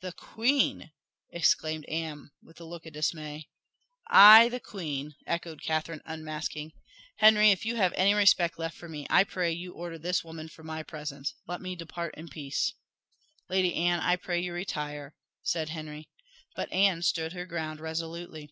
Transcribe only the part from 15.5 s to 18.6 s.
Henry. But Anne stood her ground resolutely.